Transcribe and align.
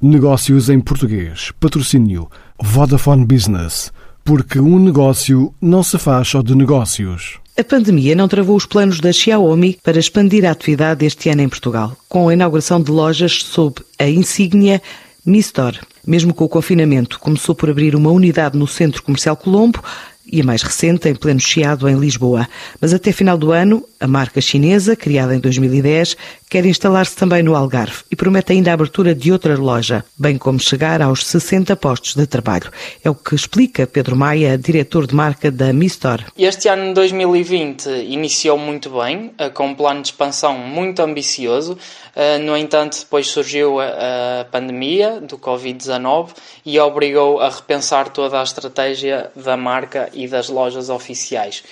Negócios 0.00 0.70
em 0.70 0.78
português. 0.78 1.50
Patrocínio 1.58 2.30
Vodafone 2.62 3.24
Business. 3.24 3.90
Porque 4.24 4.60
um 4.60 4.78
negócio 4.78 5.52
não 5.60 5.82
se 5.82 5.98
faz 5.98 6.28
só 6.28 6.40
de 6.40 6.54
negócios. 6.54 7.40
A 7.58 7.64
pandemia 7.64 8.14
não 8.14 8.28
travou 8.28 8.54
os 8.54 8.64
planos 8.64 9.00
da 9.00 9.12
Xiaomi 9.12 9.76
para 9.82 9.98
expandir 9.98 10.44
a 10.44 10.52
atividade 10.52 11.04
este 11.04 11.28
ano 11.30 11.42
em 11.42 11.48
Portugal, 11.48 11.96
com 12.08 12.28
a 12.28 12.32
inauguração 12.32 12.80
de 12.80 12.92
lojas 12.92 13.42
sob 13.42 13.74
a 13.98 14.08
insígnia 14.08 14.80
Mi 15.26 15.40
Store. 15.40 15.80
Mesmo 16.06 16.32
com 16.32 16.44
o 16.44 16.48
confinamento, 16.48 17.18
começou 17.18 17.52
por 17.52 17.68
abrir 17.68 17.96
uma 17.96 18.12
unidade 18.12 18.56
no 18.56 18.68
Centro 18.68 19.02
Comercial 19.02 19.36
Colombo 19.36 19.82
e 20.30 20.40
a 20.40 20.44
mais 20.44 20.62
recente 20.62 21.08
em 21.08 21.14
pleno 21.14 21.40
Chiado, 21.40 21.88
em 21.88 21.98
Lisboa. 21.98 22.46
Mas 22.80 22.92
até 22.92 23.10
final 23.12 23.36
do 23.36 23.50
ano, 23.50 23.82
a 23.98 24.06
marca 24.06 24.40
chinesa, 24.40 24.94
criada 24.94 25.34
em 25.34 25.40
2010, 25.40 26.16
quer 26.48 26.64
instalar-se 26.64 27.14
também 27.14 27.42
no 27.42 27.54
Algarve 27.54 28.04
e 28.10 28.16
promete 28.16 28.52
ainda 28.52 28.70
a 28.70 28.74
abertura 28.74 29.14
de 29.14 29.30
outra 29.30 29.56
loja, 29.56 30.04
bem 30.18 30.38
como 30.38 30.58
chegar 30.58 31.02
aos 31.02 31.26
60 31.26 31.76
postos 31.76 32.14
de 32.14 32.26
trabalho. 32.26 32.70
É 33.04 33.10
o 33.10 33.14
que 33.14 33.34
explica 33.34 33.86
Pedro 33.86 34.16
Maia, 34.16 34.56
diretor 34.56 35.06
de 35.06 35.14
marca 35.14 35.50
da 35.50 35.72
Mistor. 35.72 36.24
Este 36.36 36.68
ano 36.68 36.94
2020 36.94 37.88
iniciou 37.88 38.56
muito 38.56 38.90
bem, 38.90 39.32
eh, 39.38 39.50
com 39.50 39.68
um 39.68 39.74
plano 39.74 40.02
de 40.02 40.08
expansão 40.08 40.56
muito 40.58 41.00
ambicioso. 41.00 41.76
Eh, 42.16 42.38
no 42.38 42.56
entanto, 42.56 42.98
depois 42.98 43.26
surgiu 43.28 43.80
a 43.80 44.46
pandemia 44.50 45.20
do 45.20 45.38
Covid-19 45.38 46.30
e 46.64 46.78
obrigou 46.80 47.40
a 47.40 47.48
repensar 47.48 48.08
toda 48.08 48.40
a 48.40 48.42
estratégia 48.42 49.30
da 49.36 49.56
marca 49.56 50.08
e 50.12 50.26
das 50.26 50.48
lojas 50.48 50.88
oficiais. 50.88 51.62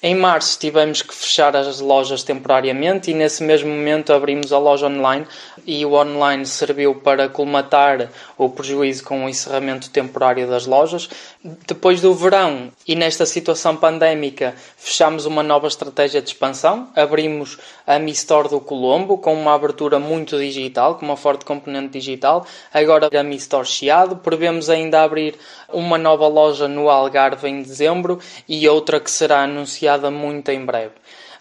Em 0.00 0.14
março 0.14 0.56
tivemos 0.60 1.02
que 1.02 1.12
fechar 1.12 1.56
as 1.56 1.80
lojas 1.80 2.22
temporariamente 2.22 3.10
e 3.10 3.14
nesse 3.14 3.42
mesmo 3.42 3.68
momento 3.68 4.12
abrimos 4.12 4.52
a 4.52 4.58
loja 4.58 4.86
online 4.86 5.26
e 5.66 5.84
o 5.84 5.94
online 5.94 6.46
serviu 6.46 6.94
para 6.94 7.28
colmatar 7.28 8.08
o 8.36 8.48
prejuízo 8.48 9.02
com 9.02 9.24
o 9.24 9.28
encerramento 9.28 9.90
temporário 9.90 10.46
das 10.46 10.66
lojas. 10.66 11.10
Depois 11.66 12.00
do 12.00 12.14
verão 12.14 12.70
e 12.86 12.94
nesta 12.94 13.26
situação 13.26 13.74
pandémica 13.74 14.54
fechamos 14.76 15.26
uma 15.26 15.42
nova 15.42 15.66
estratégia 15.66 16.22
de 16.22 16.28
expansão, 16.28 16.88
abrimos 16.94 17.58
a 17.84 17.98
Mi 17.98 18.12
Store 18.12 18.48
do 18.48 18.60
Colombo 18.60 19.18
com 19.18 19.34
uma 19.34 19.52
abertura 19.52 19.98
muito 19.98 20.38
digital, 20.38 20.94
com 20.94 21.06
uma 21.06 21.16
forte 21.16 21.44
componente 21.44 21.98
digital. 21.98 22.46
Agora 22.72 23.08
a 23.12 23.22
Mi 23.24 23.34
Store 23.34 23.66
Chiado, 23.66 24.14
prevemos 24.14 24.70
ainda 24.70 25.02
abrir 25.02 25.34
uma 25.72 25.98
nova 25.98 26.28
loja 26.28 26.68
no 26.68 26.88
Algarve 26.88 27.48
em 27.48 27.62
dezembro 27.62 28.20
e 28.48 28.68
outra 28.68 29.00
que 29.00 29.10
será 29.10 29.42
anunciada 29.42 29.87
anunciada 29.88 30.10
muito 30.10 30.50
em 30.50 30.64
breve. 30.64 30.92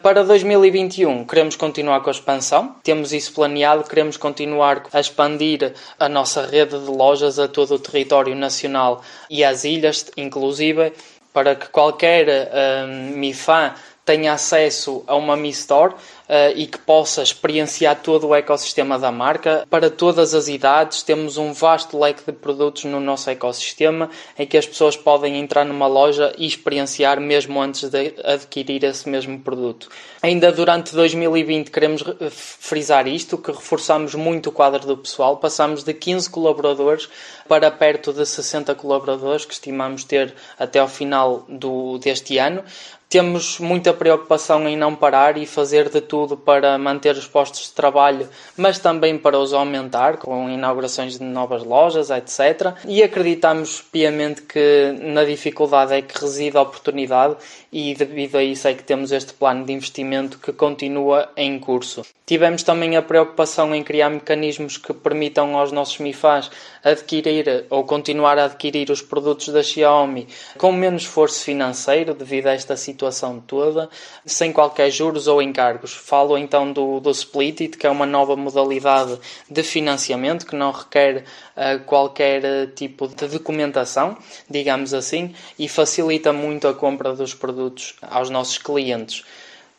Para 0.02 0.24
2021 0.24 1.26
queremos 1.26 1.56
continuar 1.56 2.02
com 2.02 2.10
a 2.10 2.12
expansão, 2.12 2.76
temos 2.84 3.12
isso 3.12 3.34
planeado, 3.34 3.84
queremos 3.84 4.16
continuar 4.16 4.84
a 4.94 5.00
expandir 5.00 5.74
a 6.00 6.08
nossa 6.08 6.46
rede 6.46 6.80
de 6.80 6.90
lojas 6.90 7.40
a 7.40 7.48
todo 7.48 7.76
o 7.76 7.80
território 7.80 8.36
nacional 8.36 9.02
e 9.30 9.44
às 9.44 9.64
ilhas, 9.64 10.10
inclusive, 10.16 10.94
para 11.34 11.56
que 11.56 11.68
qualquer 11.70 12.50
um, 12.88 13.18
MIFAN 13.18 13.74
tenha 14.08 14.32
acesso 14.32 15.04
a 15.06 15.18
uma 15.18 15.36
Mi 15.36 15.50
Store 15.50 15.94
uh, 15.94 16.56
e 16.56 16.66
que 16.66 16.78
possa 16.78 17.22
experienciar 17.22 17.98
todo 18.02 18.28
o 18.28 18.34
ecossistema 18.34 18.98
da 18.98 19.12
marca. 19.12 19.68
Para 19.70 19.90
todas 19.90 20.34
as 20.34 20.48
idades, 20.48 21.04
temos 21.04 21.36
um 21.38 21.52
vasto 21.52 22.00
leque 22.00 22.24
de 22.26 22.32
produtos 22.32 22.86
no 22.86 23.02
nosso 23.02 23.30
ecossistema 23.30 24.10
em 24.40 24.48
que 24.48 24.58
as 24.58 24.66
pessoas 24.66 24.96
podem 24.96 25.38
entrar 25.38 25.66
numa 25.66 25.88
loja 25.88 26.34
e 26.38 26.48
experienciar 26.48 27.20
mesmo 27.20 27.62
antes 27.62 27.90
de 27.90 28.14
adquirir 28.24 28.86
esse 28.86 29.10
mesmo 29.10 29.40
produto. 29.40 29.90
Ainda 30.24 30.54
durante 30.54 30.96
2020 30.96 31.70
queremos 31.70 32.02
frisar 32.32 33.10
isto, 33.10 33.38
que 33.38 33.52
reforçamos 33.52 34.16
muito 34.16 34.48
o 34.48 34.52
quadro 34.54 34.88
do 34.88 34.98
pessoal, 34.98 35.36
passamos 35.36 35.84
de 35.84 35.94
15 35.94 36.30
colaboradores 36.30 37.10
para 37.46 37.70
perto 37.70 38.14
de 38.14 38.26
60 38.26 38.74
colaboradores 38.76 39.44
que 39.44 39.54
estimamos 39.54 40.06
ter 40.06 40.34
até 40.58 40.80
ao 40.80 40.88
final 40.88 41.46
do, 41.50 41.98
deste 41.98 42.38
ano. 42.38 42.64
Temos 43.10 43.58
muita 43.58 43.94
preocupação 43.94 44.68
em 44.68 44.76
não 44.76 44.94
parar 44.94 45.38
e 45.38 45.46
fazer 45.46 45.88
de 45.88 46.02
tudo 46.02 46.36
para 46.36 46.78
manter 46.78 47.16
os 47.16 47.26
postos 47.26 47.68
de 47.68 47.72
trabalho, 47.72 48.28
mas 48.58 48.80
também 48.80 49.18
para 49.18 49.40
os 49.40 49.54
aumentar, 49.54 50.18
com 50.18 50.50
inaugurações 50.50 51.18
de 51.18 51.24
novas 51.24 51.64
lojas, 51.64 52.10
etc. 52.10 52.76
E 52.86 53.02
acreditamos 53.02 53.82
piamente 53.82 54.42
que 54.42 54.94
na 55.00 55.24
dificuldade 55.24 55.94
é 55.94 56.02
que 56.02 56.20
reside 56.20 56.58
a 56.58 56.62
oportunidade 56.62 57.38
e 57.72 57.96
devido 57.96 58.36
a 58.36 58.44
isso 58.44 58.68
é 58.68 58.74
que 58.74 58.84
temos 58.84 59.14
este 59.14 59.32
plano 59.32 59.64
de 59.64 59.72
investimento 59.72 60.38
que 60.38 60.52
continua 60.52 61.30
em 61.38 61.58
curso. 61.60 62.02
Tivemos 62.26 62.62
também 62.62 62.98
a 62.98 63.02
preocupação 63.02 63.74
em 63.74 63.84
criar 63.84 64.10
mecanismos 64.10 64.76
que 64.76 64.94
permitam 64.94 65.58
aos 65.58 65.72
nossos 65.72 65.98
MIFAs 66.00 66.52
adquirir 66.84 67.66
ou 67.70 67.86
continuar 67.86 68.38
a 68.38 68.46
adquirir 68.46 68.90
os 68.90 69.02
produtos 69.02 69.48
da 69.48 69.64
Xiaomi 69.64 70.28
com 70.58 70.74
menos 70.74 71.04
esforço 71.04 71.42
financeiro 71.46 72.14
devido 72.14 72.48
a 72.48 72.54
esta 72.54 72.76
situação 72.76 72.97
toda, 73.40 73.90
sem 74.26 74.52
qualquer 74.52 74.90
juros 74.90 75.28
ou 75.28 75.42
encargos. 75.42 75.94
Falo 75.94 76.38
então 76.38 76.72
do, 76.72 77.00
do 77.00 77.12
Split 77.12 77.62
It, 77.62 77.78
que 77.78 77.88
é 77.88 77.90
uma 77.90 78.06
nova 78.06 78.36
modalidade 78.36 79.20
de 79.50 79.64
financiamento 79.64 80.46
que 80.46 80.56
não 80.56 80.72
requer 80.72 81.24
uh, 81.56 81.84
qualquer 81.86 82.44
uh, 82.44 82.68
tipo 82.68 83.08
de 83.08 83.28
documentação, 83.28 84.18
digamos 84.50 84.94
assim, 84.94 85.34
e 85.58 85.68
facilita 85.68 86.34
muito 86.34 86.68
a 86.68 86.74
compra 86.74 87.14
dos 87.14 87.34
produtos 87.34 87.96
aos 88.02 88.30
nossos 88.30 88.58
clientes. 88.58 89.24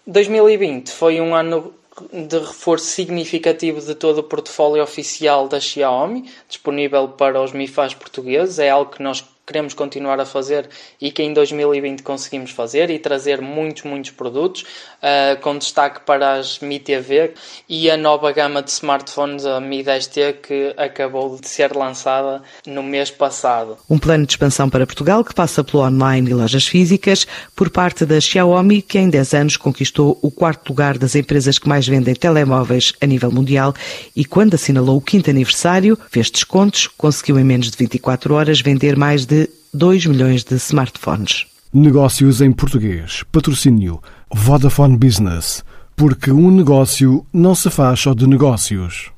2020 0.06 0.90
foi 0.90 1.20
um 1.20 1.34
ano 1.34 1.74
de 2.12 2.38
reforço 2.38 2.86
significativo 2.86 3.80
de 3.80 3.94
todo 3.94 4.18
o 4.18 4.22
portfólio 4.22 4.82
oficial 4.82 5.48
da 5.48 5.60
Xiaomi, 5.60 6.30
disponível 6.48 7.08
para 7.08 7.40
os 7.42 7.52
MIFAs 7.52 7.94
portugueses. 7.94 8.58
É 8.58 8.70
algo 8.70 8.92
que 8.92 9.02
nós 9.02 9.24
queremos 9.48 9.72
continuar 9.72 10.20
a 10.20 10.26
fazer 10.26 10.68
e 11.00 11.10
que 11.10 11.22
em 11.22 11.32
2020 11.32 12.02
conseguimos 12.02 12.50
fazer 12.50 12.90
e 12.90 12.98
trazer 12.98 13.40
muitos, 13.40 13.84
muitos 13.84 14.10
produtos, 14.10 14.62
uh, 14.62 15.40
com 15.40 15.56
destaque 15.56 16.00
para 16.04 16.34
as 16.34 16.58
Mi 16.58 16.78
TV 16.78 17.32
e 17.66 17.90
a 17.90 17.96
nova 17.96 18.30
gama 18.30 18.62
de 18.62 18.70
smartphones, 18.70 19.46
a 19.46 19.58
Mi 19.58 19.82
10T, 19.82 20.34
que 20.42 20.74
acabou 20.76 21.38
de 21.40 21.48
ser 21.48 21.74
lançada 21.74 22.42
no 22.66 22.82
mês 22.82 23.10
passado. 23.10 23.78
Um 23.88 23.98
plano 23.98 24.26
de 24.26 24.32
expansão 24.32 24.68
para 24.68 24.86
Portugal 24.86 25.24
que 25.24 25.34
passa 25.34 25.64
pelo 25.64 25.82
online 25.82 26.30
e 26.30 26.34
lojas 26.34 26.66
físicas 26.66 27.26
por 27.56 27.70
parte 27.70 28.04
da 28.04 28.20
Xiaomi, 28.20 28.82
que 28.82 28.98
em 28.98 29.08
10 29.08 29.34
anos 29.34 29.56
conquistou 29.56 30.18
o 30.20 30.30
quarto 30.30 30.68
lugar 30.68 30.98
das 30.98 31.14
empresas 31.14 31.58
que 31.58 31.68
mais 31.68 31.88
vendem 31.88 32.14
telemóveis 32.14 32.92
a 33.00 33.06
nível 33.06 33.32
mundial 33.32 33.72
e 34.14 34.24
quando 34.26 34.54
assinalou 34.54 34.98
o 34.98 35.00
quinto 35.00 35.30
aniversário, 35.30 35.98
fez 36.10 36.30
descontos, 36.30 36.86
conseguiu 36.86 37.38
em 37.38 37.44
menos 37.44 37.70
de 37.70 37.76
24 37.78 38.34
horas 38.34 38.60
vender 38.60 38.94
mais 38.96 39.24
de 39.24 39.37
2 39.72 40.06
milhões 40.06 40.44
de 40.44 40.54
smartphones. 40.56 41.46
Negócios 41.72 42.40
em 42.40 42.50
português. 42.52 43.22
Patrocínio 43.30 44.00
Vodafone 44.32 44.96
Business. 44.96 45.62
Porque 45.94 46.30
um 46.30 46.50
negócio 46.50 47.26
não 47.32 47.54
se 47.54 47.68
faz 47.70 48.00
só 48.00 48.14
de 48.14 48.26
negócios. 48.26 49.10